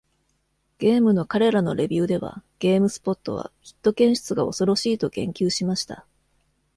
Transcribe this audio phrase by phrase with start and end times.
[0.79, 6.07] ゲームの彼らのレビューでは、GameSpot は、ヒット検出が恐ろしいと言及しました。